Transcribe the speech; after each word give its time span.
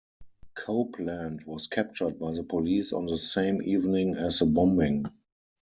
Copeland 0.55 1.43
was 1.45 1.67
captured 1.67 2.17
by 2.17 2.31
the 2.31 2.41
police 2.41 2.91
on 2.91 3.05
the 3.05 3.19
same 3.19 3.61
evening 3.61 4.15
as 4.15 4.39
the 4.39 4.47
bombing. 4.47 5.05